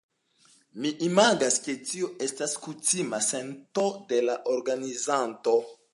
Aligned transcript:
Mi 0.85 0.91
imagas, 1.07 1.57
ke 1.67 1.75
tio 1.89 2.09
estas 2.29 2.57
kutima 2.63 3.19
sento 3.27 3.87
de 4.13 4.23
la 4.31 4.39
organizantoj. 4.55 5.59